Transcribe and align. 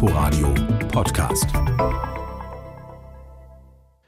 Inforadio 0.00 0.54
Podcast. 0.92 1.48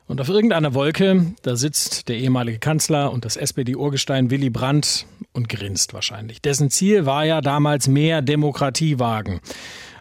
Und 0.06 0.20
auf 0.20 0.28
irgendeiner 0.28 0.72
Wolke, 0.72 1.34
da 1.42 1.56
sitzt 1.56 2.08
der 2.08 2.16
ehemalige 2.18 2.60
Kanzler 2.60 3.10
und 3.10 3.24
das 3.24 3.36
SPD-Urgestein 3.36 4.30
Willy 4.30 4.50
Brandt 4.50 5.06
und 5.32 5.48
grinst 5.48 5.92
wahrscheinlich. 5.92 6.40
Dessen 6.40 6.70
Ziel 6.70 7.06
war 7.06 7.24
ja 7.24 7.40
damals 7.40 7.88
mehr 7.88 8.22
Demokratie 8.22 9.00
wagen. 9.00 9.40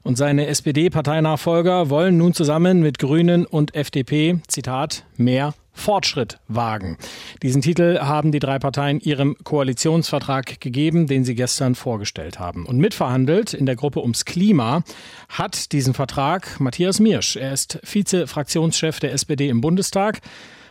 Und 0.04 0.16
seine 0.16 0.46
SPD-Parteinachfolger 0.46 1.90
wollen 1.90 2.18
nun 2.18 2.36
zusammen 2.36 2.82
mit 2.82 3.00
Grünen 3.00 3.48
und 3.48 3.74
FDP, 3.74 4.42
Zitat, 4.48 5.06
mehr 5.18 5.56
Fortschritt 5.80 6.40
wagen. 6.48 6.98
Diesen 7.42 7.62
Titel 7.62 8.00
haben 8.00 8.32
die 8.32 8.40
drei 8.40 8.60
Parteien 8.60 9.00
ihrem 9.00 9.36
Koalitionsvertrag 9.44 10.60
gegeben, 10.62 11.08
den 11.08 11.24
sie 11.24 11.36
gestern 11.36 11.76
vorgestellt 11.76 12.40
haben. 12.40 12.66
Und 12.66 12.78
mitverhandelt 12.78 13.54
in 13.54 13.66
der 13.66 13.76
Gruppe 13.76 14.02
ums 14.02 14.26
Klima 14.26 14.84
hat 15.30 15.72
diesen 15.72 15.94
Vertrag 15.94 16.60
Matthias 16.60 17.00
Miersch. 17.00 17.36
Er 17.36 17.54
ist 17.54 17.80
Vize-Fraktionschef 17.84 19.00
der 19.00 19.14
SPD 19.14 19.50
im 19.50 19.62
Bundestag 19.62 20.20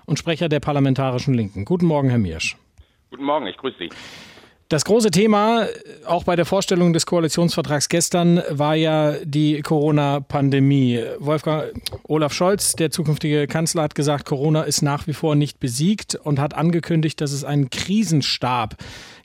und 0.06 0.18
Sprecher 0.18 0.48
der 0.48 0.60
Parlamentarischen 0.60 1.34
Linken. 1.34 1.64
Guten 1.64 1.86
Morgen, 1.86 2.10
Herr 2.10 2.18
Miersch. 2.18 2.56
Guten 3.10 3.24
Morgen, 3.24 3.46
ich 3.46 3.56
grüße 3.56 3.76
Sie. 3.78 3.88
Das 4.70 4.84
große 4.84 5.10
Thema, 5.10 5.66
auch 6.04 6.24
bei 6.24 6.36
der 6.36 6.44
Vorstellung 6.44 6.92
des 6.92 7.06
Koalitionsvertrags 7.06 7.88
gestern, 7.88 8.42
war 8.50 8.74
ja 8.74 9.12
die 9.24 9.62
Corona-Pandemie. 9.62 11.02
Wolfgang 11.20 11.72
Olaf 12.02 12.34
Scholz, 12.34 12.72
der 12.72 12.90
zukünftige 12.90 13.46
Kanzler, 13.46 13.84
hat 13.84 13.94
gesagt, 13.94 14.26
Corona 14.26 14.64
ist 14.64 14.82
nach 14.82 15.06
wie 15.06 15.14
vor 15.14 15.36
nicht 15.36 15.58
besiegt 15.58 16.16
und 16.16 16.38
hat 16.38 16.52
angekündigt, 16.52 17.18
dass 17.22 17.32
es 17.32 17.44
einen 17.44 17.70
Krisenstab 17.70 18.76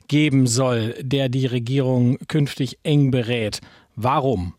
geben 0.08 0.46
soll, 0.46 0.94
der 1.02 1.28
die 1.28 1.44
Regierung 1.44 2.16
künftig 2.26 2.78
eng 2.82 3.10
berät. 3.10 3.60
Warum? 3.96 4.54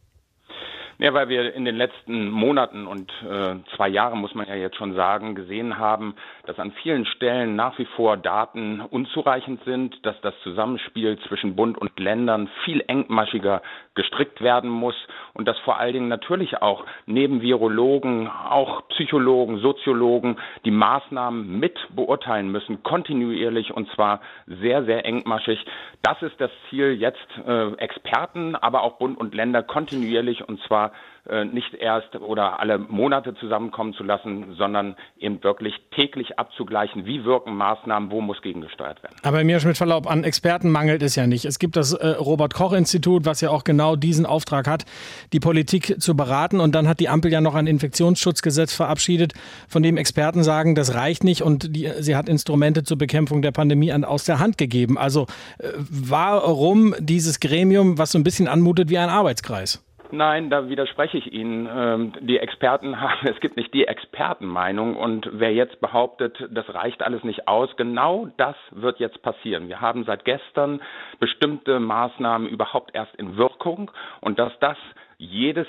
Ja, 0.97 1.13
weil 1.13 1.27
wir 1.27 1.53
in 1.53 1.65
den 1.65 1.75
letzten 1.75 2.29
Monaten 2.29 2.87
und 2.87 3.11
äh, 3.29 3.55
zwei 3.75 3.89
Jahren, 3.89 4.19
muss 4.19 4.33
man 4.33 4.47
ja 4.47 4.55
jetzt 4.55 4.77
schon 4.77 4.95
sagen, 4.95 5.35
gesehen 5.35 5.77
haben, 5.77 6.15
dass 6.45 6.57
an 6.57 6.71
vielen 6.83 7.05
Stellen 7.05 7.57
nach 7.57 7.77
wie 7.77 7.85
vor 7.97 8.15
Daten 8.15 8.79
unzureichend 8.79 9.61
sind, 9.65 10.05
dass 10.05 10.15
das 10.21 10.33
Zusammenspiel 10.43 11.19
zwischen 11.27 11.57
Bund 11.57 11.77
und 11.77 11.99
Ländern 11.99 12.49
viel 12.63 12.81
engmaschiger 12.87 13.61
gestrickt 13.93 14.41
werden 14.41 14.69
muss 14.69 14.95
und 15.33 15.49
dass 15.49 15.57
vor 15.59 15.79
allen 15.79 15.93
Dingen 15.93 16.07
natürlich 16.07 16.61
auch 16.61 16.85
neben 17.05 17.41
Virologen, 17.41 18.29
auch 18.29 18.87
Psychologen, 18.89 19.59
Soziologen 19.59 20.37
die 20.63 20.71
Maßnahmen 20.71 21.59
mit 21.59 21.77
beurteilen 21.93 22.51
müssen, 22.51 22.83
kontinuierlich 22.83 23.73
und 23.73 23.89
zwar 23.91 24.21
sehr, 24.47 24.85
sehr 24.85 25.05
engmaschig. 25.05 25.59
Das 26.03 26.21
ist 26.21 26.39
das 26.39 26.51
Ziel 26.69 26.93
jetzt, 26.93 27.27
äh, 27.45 27.73
Experten, 27.73 28.55
aber 28.55 28.83
auch 28.83 28.97
Bund 28.97 29.17
und 29.17 29.35
Länder 29.35 29.61
kontinuierlich 29.61 30.47
und 30.47 30.61
zwar 30.63 30.84
äh, 31.27 31.43
nicht 31.45 31.73
erst 31.73 32.15
oder 32.15 32.59
alle 32.59 32.77
Monate 32.77 33.33
zusammenkommen 33.35 33.93
zu 33.93 34.03
lassen, 34.03 34.53
sondern 34.57 34.95
eben 35.17 35.43
wirklich 35.43 35.73
täglich 35.91 36.37
abzugleichen, 36.37 37.05
wie 37.05 37.25
wirken 37.25 37.55
Maßnahmen, 37.55 38.11
wo 38.11 38.21
muss 38.21 38.41
gegengesteuert 38.41 39.01
werden. 39.01 39.15
Aber 39.23 39.43
mir 39.43 39.59
mit 39.65 39.77
Verlaub 39.77 40.05
an 40.05 40.23
Experten 40.23 40.69
mangelt 40.69 41.01
es 41.01 41.15
ja 41.15 41.25
nicht. 41.25 41.45
Es 41.45 41.57
gibt 41.57 41.77
das 41.77 41.93
äh, 41.93 42.09
Robert 42.09 42.53
Koch 42.53 42.73
Institut, 42.73 43.25
was 43.25 43.41
ja 43.41 43.49
auch 43.49 43.63
genau 43.63 43.95
diesen 43.95 44.25
Auftrag 44.25 44.67
hat, 44.67 44.85
die 45.33 45.39
Politik 45.39 45.99
zu 45.99 46.15
beraten. 46.15 46.59
Und 46.59 46.75
dann 46.75 46.87
hat 46.87 46.99
die 46.99 47.09
Ampel 47.09 47.31
ja 47.31 47.41
noch 47.41 47.55
ein 47.55 47.67
Infektionsschutzgesetz 47.67 48.75
verabschiedet, 48.75 49.33
von 49.67 49.81
dem 49.81 49.97
Experten 49.97 50.43
sagen, 50.43 50.75
das 50.75 50.93
reicht 50.95 51.23
nicht 51.23 51.41
und 51.41 51.75
die, 51.75 51.89
sie 51.99 52.15
hat 52.15 52.29
Instrumente 52.29 52.83
zur 52.83 52.97
Bekämpfung 52.97 53.41
der 53.41 53.51
Pandemie 53.51 53.91
an, 53.91 54.03
aus 54.03 54.25
der 54.25 54.39
Hand 54.39 54.57
gegeben. 54.57 54.97
Also 54.97 55.25
äh, 55.59 55.69
warum 55.75 56.93
dieses 56.99 57.39
Gremium, 57.39 57.97
was 57.97 58.11
so 58.11 58.19
ein 58.19 58.23
bisschen 58.23 58.47
anmutet 58.47 58.89
wie 58.89 58.97
ein 58.97 59.09
Arbeitskreis? 59.09 59.84
Nein, 60.11 60.49
da 60.49 60.69
widerspreche 60.69 61.17
ich 61.17 61.33
Ihnen. 61.33 61.67
Ähm, 61.71 62.13
die 62.21 62.39
Experten 62.39 62.99
haben, 63.01 63.27
es 63.27 63.39
gibt 63.39 63.57
nicht 63.57 63.73
die 63.73 63.87
Expertenmeinung 63.87 64.95
und 64.95 65.27
wer 65.33 65.53
jetzt 65.53 65.79
behauptet, 65.81 66.37
das 66.51 66.73
reicht 66.73 67.01
alles 67.01 67.23
nicht 67.23 67.47
aus, 67.47 67.75
genau 67.75 68.27
das 68.37 68.55
wird 68.71 68.99
jetzt 68.99 69.21
passieren. 69.21 69.67
Wir 69.67 69.81
haben 69.81 70.03
seit 70.05 70.25
gestern 70.25 70.81
bestimmte 71.19 71.79
Maßnahmen 71.79 72.47
überhaupt 72.47 72.93
erst 72.93 73.15
in 73.15 73.37
Wirkung 73.37 73.91
und 74.21 74.39
dass 74.39 74.57
das 74.59 74.77
jedes 75.17 75.67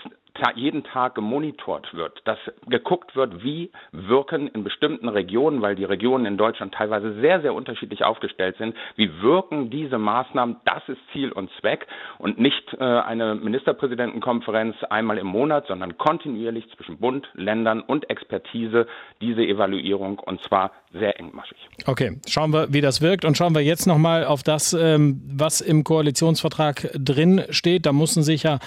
jeden 0.54 0.84
Tag 0.84 1.14
gemonitort 1.14 1.92
wird, 1.94 2.20
dass 2.24 2.38
geguckt 2.68 3.14
wird, 3.16 3.42
wie 3.42 3.70
wirken 3.92 4.48
in 4.48 4.64
bestimmten 4.64 5.08
Regionen, 5.08 5.62
weil 5.62 5.74
die 5.76 5.84
Regionen 5.84 6.26
in 6.26 6.36
Deutschland 6.36 6.74
teilweise 6.74 7.14
sehr, 7.20 7.40
sehr 7.40 7.54
unterschiedlich 7.54 8.04
aufgestellt 8.04 8.56
sind, 8.58 8.74
wie 8.96 9.22
wirken 9.22 9.70
diese 9.70 9.98
Maßnahmen, 9.98 10.56
das 10.64 10.88
ist 10.88 11.00
Ziel 11.12 11.32
und 11.32 11.50
Zweck 11.60 11.86
und 12.18 12.38
nicht 12.38 12.74
äh, 12.74 12.84
eine 12.84 13.34
Ministerpräsidentenkonferenz 13.34 14.76
einmal 14.84 15.18
im 15.18 15.26
Monat, 15.26 15.66
sondern 15.66 15.96
kontinuierlich 15.98 16.68
zwischen 16.76 16.98
Bund, 16.98 17.28
Ländern 17.34 17.80
und 17.80 18.10
Expertise 18.10 18.86
diese 19.20 19.42
Evaluierung 19.42 20.18
und 20.18 20.42
zwar 20.42 20.72
sehr 20.98 21.18
engmaschig. 21.18 21.56
Okay, 21.84 22.18
schauen 22.26 22.52
wir, 22.52 22.72
wie 22.72 22.80
das 22.80 23.00
wirkt 23.00 23.24
und 23.24 23.36
schauen 23.36 23.54
wir 23.54 23.62
jetzt 23.62 23.86
nochmal 23.86 24.24
auf 24.24 24.42
das, 24.42 24.72
ähm, 24.72 25.22
was 25.26 25.60
im 25.60 25.84
Koalitionsvertrag 25.84 26.90
drin 26.94 27.42
steht. 27.50 27.86
Da 27.86 27.92
mussten 27.92 28.22
sich 28.22 28.42
ja 28.44 28.58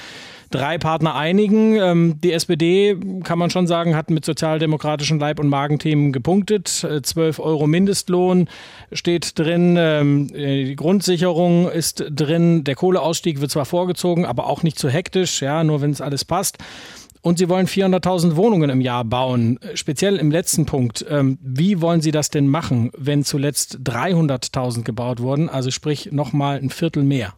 drei 0.51 0.78
Partner 0.78 1.16
einigen. 1.16 1.75
Ähm, 1.75 2.22
die 2.22 2.31
SPD, 2.31 2.97
kann 3.23 3.39
man 3.39 3.50
schon 3.50 3.68
sagen, 3.68 3.95
hat 3.95 4.09
mit 4.09 4.25
sozialdemokratischen 4.25 5.19
Leib- 5.19 5.39
und 5.39 5.47
Magenthemen 5.47 6.12
gepunktet. 6.12 6.68
12 6.68 7.38
äh, 7.38 7.41
Euro 7.41 7.68
Mindestlohn 7.68 8.50
steht 8.91 9.38
drin. 9.38 9.75
Ähm, 9.78 10.29
äh, 10.34 10.66
die 10.66 10.75
Grundsicherung 10.75 11.69
ist 11.69 12.03
drin. 12.09 12.63
Der 12.63 12.75
Kohleausstieg 12.75 13.41
wird 13.41 13.51
zwar 13.51 13.66
vorgezogen, 13.66 14.25
aber 14.25 14.47
auch 14.47 14.63
nicht 14.63 14.79
zu 14.79 14.89
hektisch, 14.89 15.41
ja, 15.41 15.63
nur 15.63 15.81
wenn 15.81 15.91
es 15.91 16.01
alles 16.01 16.25
passt. 16.25 16.57
Und 17.22 17.38
Sie 17.38 17.50
wollen 17.50 17.68
400.000 17.68 18.35
Wohnungen 18.38 18.69
im 18.69 18.81
Jahr 18.81 19.03
bauen. 19.03 19.59
Speziell 19.74 20.16
im 20.16 20.31
letzten 20.31 20.66
Punkt. 20.66 21.06
Ähm, 21.09 21.38
wie 21.41 21.81
wollen 21.81 22.02
Sie 22.02 22.12
das 22.12 22.30
denn 22.30 22.47
machen, 22.47 22.91
wenn 22.97 23.24
zuletzt 23.24 23.80
300.000 23.84 24.85
gebaut 24.85 25.19
wurden? 25.19 25.50
Also 25.50 25.69
sprich 25.69 26.12
nochmal 26.12 26.57
ein 26.57 26.69
Viertel 26.69 27.03
mehr. 27.03 27.34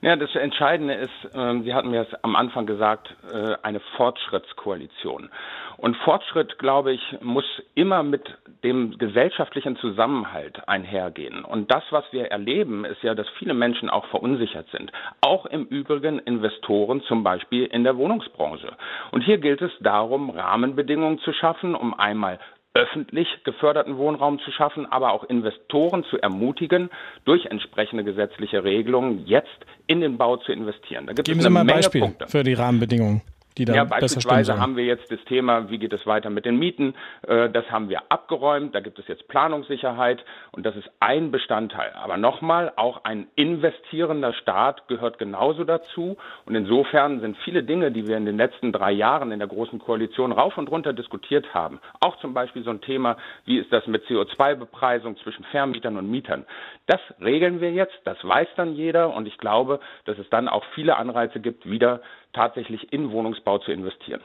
Ja, 0.00 0.14
das 0.16 0.34
Entscheidende 0.36 0.94
ist, 0.94 1.34
äh, 1.34 1.60
Sie 1.62 1.74
hatten 1.74 1.90
mir 1.90 2.02
es 2.02 2.14
am 2.22 2.36
Anfang 2.36 2.66
gesagt, 2.66 3.14
äh, 3.32 3.56
eine 3.62 3.80
Fortschrittskoalition. 3.96 5.28
Und 5.78 5.96
Fortschritt, 5.98 6.58
glaube 6.58 6.92
ich, 6.92 7.00
muss 7.20 7.44
immer 7.76 8.02
mit 8.02 8.22
dem 8.64 8.98
gesellschaftlichen 8.98 9.76
Zusammenhalt 9.76 10.68
einhergehen. 10.68 11.44
Und 11.44 11.70
das, 11.70 11.84
was 11.90 12.04
wir 12.10 12.26
erleben, 12.32 12.84
ist 12.84 13.02
ja, 13.04 13.14
dass 13.14 13.28
viele 13.38 13.54
Menschen 13.54 13.88
auch 13.88 14.04
verunsichert 14.06 14.66
sind. 14.72 14.90
Auch 15.20 15.46
im 15.46 15.66
Übrigen 15.66 16.18
Investoren, 16.18 17.00
zum 17.02 17.22
Beispiel 17.22 17.64
in 17.66 17.84
der 17.84 17.96
Wohnungsbranche. 17.96 18.72
Und 19.12 19.22
hier 19.22 19.38
gilt 19.38 19.62
es 19.62 19.70
darum, 19.78 20.30
Rahmenbedingungen 20.30 21.20
zu 21.20 21.32
schaffen, 21.32 21.76
um 21.76 21.94
einmal 21.94 22.40
öffentlich 22.74 23.28
geförderten 23.44 23.98
Wohnraum 23.98 24.40
zu 24.40 24.50
schaffen, 24.50 24.84
aber 24.84 25.12
auch 25.12 25.24
Investoren 25.24 26.04
zu 26.04 26.18
ermutigen, 26.18 26.90
durch 27.24 27.46
entsprechende 27.46 28.02
gesetzliche 28.02 28.64
Regelungen 28.64 29.26
jetzt 29.26 29.64
in 29.86 30.00
den 30.00 30.18
Bau 30.18 30.38
zu 30.38 30.50
investieren. 30.50 31.06
Da 31.06 31.12
gibt 31.12 31.28
Geben 31.28 31.40
Sie 31.40 31.50
mal 31.50 31.60
ein 31.60 31.66
Beispiel 31.68 32.00
Punkte. 32.00 32.26
für 32.26 32.42
die 32.42 32.54
Rahmenbedingungen 32.54 33.22
die 33.58 33.64
dann 33.64 33.76
ja, 33.76 33.84
beispielsweise 33.84 34.58
haben 34.58 34.76
wir 34.76 34.84
jetzt 34.84 35.10
das 35.10 35.22
Thema, 35.24 35.68
wie 35.70 35.78
geht 35.78 35.92
es 35.92 36.06
weiter 36.06 36.30
mit 36.30 36.44
den 36.44 36.58
Mieten? 36.58 36.94
Äh, 37.26 37.50
das 37.50 37.70
haben 37.70 37.88
wir 37.88 38.02
abgeräumt. 38.08 38.74
Da 38.74 38.80
gibt 38.80 38.98
es 38.98 39.08
jetzt 39.08 39.26
Planungssicherheit 39.28 40.24
und 40.52 40.64
das 40.64 40.76
ist 40.76 40.88
ein 41.00 41.30
Bestandteil. 41.30 41.92
Aber 41.94 42.16
nochmal, 42.16 42.72
auch 42.76 43.04
ein 43.04 43.26
investierender 43.34 44.32
Staat 44.32 44.88
gehört 44.88 45.18
genauso 45.18 45.64
dazu. 45.64 46.16
Und 46.46 46.54
insofern 46.54 47.20
sind 47.20 47.36
viele 47.44 47.62
Dinge, 47.62 47.90
die 47.90 48.06
wir 48.06 48.16
in 48.16 48.26
den 48.26 48.36
letzten 48.36 48.72
drei 48.72 48.92
Jahren 48.92 49.32
in 49.32 49.40
der 49.40 49.48
Großen 49.48 49.78
Koalition 49.78 50.32
rauf 50.32 50.56
und 50.56 50.70
runter 50.70 50.92
diskutiert 50.92 51.52
haben, 51.54 51.80
auch 52.00 52.16
zum 52.18 52.34
Beispiel 52.34 52.62
so 52.62 52.70
ein 52.70 52.80
Thema, 52.80 53.16
wie 53.44 53.58
ist 53.58 53.72
das 53.72 53.86
mit 53.86 54.04
CO2-Bepreisung 54.06 55.16
zwischen 55.18 55.44
Vermietern 55.44 55.96
und 55.96 56.10
Mietern? 56.10 56.44
Das 56.86 57.00
regeln 57.20 57.60
wir 57.60 57.72
jetzt, 57.72 57.98
das 58.04 58.16
weiß 58.22 58.48
dann 58.56 58.74
jeder 58.74 59.14
und 59.14 59.26
ich 59.26 59.38
glaube, 59.38 59.80
dass 60.04 60.18
es 60.18 60.28
dann 60.30 60.48
auch 60.48 60.64
viele 60.74 60.96
Anreize 60.96 61.40
gibt, 61.40 61.68
wieder 61.68 62.00
tatsächlich 62.38 62.92
in 62.92 63.10
Wohnungsbau 63.10 63.58
zu 63.58 63.72
investieren. 63.72 64.20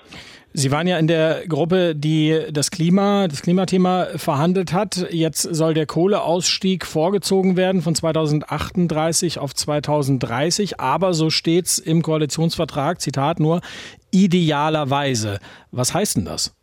Sie 0.53 0.71
waren 0.71 0.85
ja 0.85 0.99
in 0.99 1.07
der 1.07 1.47
Gruppe, 1.47 1.95
die 1.95 2.45
das 2.51 2.69
Klima, 2.69 3.27
das 3.27 3.41
Klimathema 3.41 4.05
verhandelt 4.17 4.71
hat. 4.71 5.07
Jetzt 5.09 5.41
soll 5.41 5.73
der 5.73 5.87
Kohleausstieg 5.87 6.85
vorgezogen 6.85 7.57
werden 7.57 7.81
von 7.81 7.95
2038 7.95 9.39
auf 9.39 9.55
2030. 9.55 10.79
Aber 10.79 11.13
so 11.13 11.31
steht 11.31 11.65
es 11.65 11.79
im 11.79 12.03
Koalitionsvertrag, 12.03 13.01
Zitat 13.01 13.39
nur, 13.39 13.61
idealerweise. 14.11 15.39
Was 15.71 15.95
heißt 15.95 16.17
denn 16.17 16.25
das? 16.25 16.55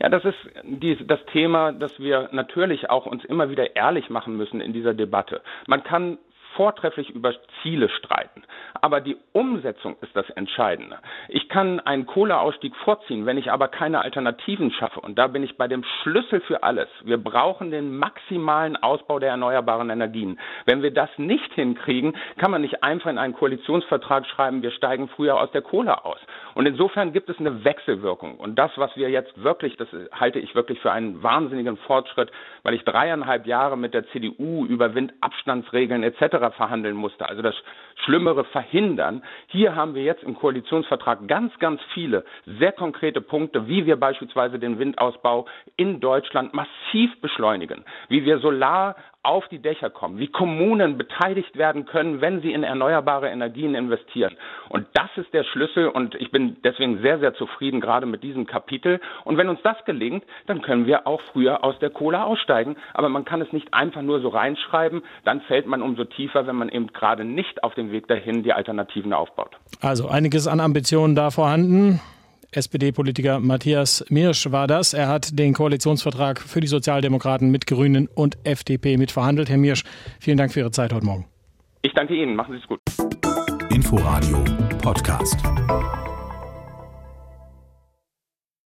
Ja, 0.00 0.08
das 0.08 0.24
ist 0.24 0.38
die, 0.64 0.96
das 1.06 1.20
Thema, 1.32 1.72
das 1.72 2.00
wir 2.00 2.30
natürlich 2.32 2.90
auch 2.90 3.06
uns 3.06 3.24
immer 3.26 3.48
wieder 3.48 3.76
ehrlich 3.76 4.10
machen 4.10 4.36
müssen 4.36 4.60
in 4.60 4.72
dieser 4.72 4.94
Debatte. 4.94 5.40
Man 5.68 5.84
kann 5.84 6.18
vortrefflich 6.56 7.10
über 7.10 7.32
Ziele 7.62 7.88
streiten. 7.88 8.42
Aber 8.80 9.00
die 9.00 9.16
Umsetzung 9.32 9.96
ist 10.00 10.14
das 10.14 10.28
Entscheidende. 10.30 10.98
Ich 11.28 11.48
kann 11.48 11.80
einen 11.80 12.06
Kohleausstieg 12.06 12.74
vorziehen, 12.76 13.26
wenn 13.26 13.38
ich 13.38 13.50
aber 13.50 13.68
keine 13.68 14.00
Alternativen 14.02 14.70
schaffe. 14.72 15.00
Und 15.00 15.18
da 15.18 15.26
bin 15.26 15.42
ich 15.42 15.56
bei 15.56 15.68
dem 15.68 15.84
Schlüssel 16.02 16.40
für 16.42 16.62
alles. 16.62 16.88
Wir 17.04 17.18
brauchen 17.18 17.70
den 17.70 17.96
maximalen 17.96 18.76
Ausbau 18.76 19.18
der 19.18 19.30
erneuerbaren 19.30 19.90
Energien. 19.90 20.38
Wenn 20.66 20.82
wir 20.82 20.92
das 20.92 21.10
nicht 21.16 21.52
hinkriegen, 21.54 22.16
kann 22.38 22.50
man 22.50 22.62
nicht 22.62 22.82
einfach 22.82 23.10
in 23.10 23.18
einen 23.18 23.34
Koalitionsvertrag 23.34 24.26
schreiben, 24.26 24.62
wir 24.62 24.70
steigen 24.70 25.08
früher 25.08 25.40
aus 25.40 25.50
der 25.52 25.62
Kohle 25.62 26.04
aus. 26.04 26.18
Und 26.54 26.66
insofern 26.66 27.12
gibt 27.12 27.28
es 27.28 27.38
eine 27.38 27.64
Wechselwirkung. 27.64 28.36
Und 28.36 28.58
das, 28.58 28.70
was 28.76 28.96
wir 28.96 29.10
jetzt 29.10 29.42
wirklich, 29.42 29.76
das 29.76 29.88
halte 30.12 30.38
ich 30.38 30.54
wirklich 30.54 30.80
für 30.80 30.92
einen 30.92 31.22
wahnsinnigen 31.22 31.76
Fortschritt, 31.76 32.30
weil 32.62 32.74
ich 32.74 32.84
dreieinhalb 32.84 33.46
Jahre 33.46 33.76
mit 33.76 33.94
der 33.94 34.06
CDU 34.08 34.66
über 34.66 34.94
Windabstandsregeln 34.94 36.02
etc. 36.02 36.54
verhandeln 36.56 36.96
musste. 36.96 37.28
Also 37.28 37.42
das 37.42 37.54
Schlimmere 38.04 38.44
verhindern. 38.44 39.22
Hier 39.48 39.74
haben 39.74 39.94
wir 39.94 40.02
jetzt 40.02 40.22
im 40.22 40.34
Koalitionsvertrag 40.34 41.26
ganz, 41.28 41.58
ganz 41.58 41.80
viele 41.94 42.24
sehr 42.58 42.72
konkrete 42.72 43.20
Punkte, 43.20 43.68
wie 43.68 43.86
wir 43.86 43.96
beispielsweise 43.96 44.58
den 44.58 44.78
Windausbau 44.78 45.46
in 45.76 46.00
Deutschland 46.00 46.54
massiv 46.54 47.20
beschleunigen, 47.20 47.84
wie 48.08 48.24
wir 48.24 48.38
Solar 48.38 48.96
auf 49.22 49.46
die 49.48 49.60
Dächer 49.60 49.90
kommen, 49.90 50.18
wie 50.18 50.28
Kommunen 50.28 50.96
beteiligt 50.96 51.56
werden 51.56 51.84
können, 51.84 52.22
wenn 52.22 52.40
sie 52.40 52.52
in 52.52 52.62
erneuerbare 52.62 53.28
Energien 53.28 53.74
investieren. 53.74 54.34
Und 54.70 54.86
das 54.94 55.10
ist 55.16 55.32
der 55.34 55.44
Schlüssel 55.44 55.88
und 55.88 56.14
ich 56.14 56.30
bin 56.30 56.56
deswegen 56.64 57.02
sehr, 57.02 57.18
sehr 57.18 57.34
zufrieden 57.34 57.80
gerade 57.80 58.06
mit 58.06 58.22
diesem 58.22 58.46
Kapitel. 58.46 58.98
Und 59.24 59.36
wenn 59.36 59.48
uns 59.48 59.60
das 59.62 59.76
gelingt, 59.84 60.24
dann 60.46 60.62
können 60.62 60.86
wir 60.86 61.06
auch 61.06 61.20
früher 61.32 61.62
aus 61.64 61.78
der 61.80 61.90
Kohle 61.90 62.24
aussteigen. 62.24 62.76
Aber 62.94 63.10
man 63.10 63.26
kann 63.26 63.42
es 63.42 63.52
nicht 63.52 63.74
einfach 63.74 64.02
nur 64.02 64.20
so 64.20 64.28
reinschreiben, 64.28 65.02
dann 65.24 65.42
fällt 65.42 65.66
man 65.66 65.82
umso 65.82 66.04
tiefer, 66.04 66.46
wenn 66.46 66.56
man 66.56 66.70
eben 66.70 66.86
gerade 66.88 67.24
nicht 67.24 67.62
auf 67.62 67.74
dem 67.74 67.92
Weg 67.92 68.08
dahin 68.08 68.42
die 68.42 68.54
Alternativen 68.54 69.12
aufbaut. 69.12 69.56
Also 69.82 70.08
einiges 70.08 70.46
an 70.46 70.60
Ambitionen 70.60 71.14
da 71.14 71.30
vorhanden. 71.30 72.00
SPD-Politiker 72.52 73.40
Matthias 73.40 74.04
Mirsch 74.08 74.50
war 74.50 74.66
das. 74.66 74.92
Er 74.92 75.08
hat 75.08 75.38
den 75.38 75.54
Koalitionsvertrag 75.54 76.40
für 76.40 76.60
die 76.60 76.66
Sozialdemokraten 76.66 77.50
mit 77.50 77.66
Grünen 77.66 78.08
und 78.08 78.38
FDP 78.44 78.96
mitverhandelt. 78.96 79.48
Herr 79.48 79.58
Mirsch, 79.58 79.84
vielen 80.18 80.36
Dank 80.36 80.52
für 80.52 80.60
Ihre 80.60 80.70
Zeit 80.70 80.92
heute 80.92 81.06
Morgen. 81.06 81.26
Ich 81.82 81.92
danke 81.94 82.14
Ihnen. 82.14 82.36
Machen 82.36 82.54
Sie 82.54 82.60
es 82.60 82.66
gut. 82.66 82.80
Inforadio 83.70 84.44
Podcast. 84.82 85.38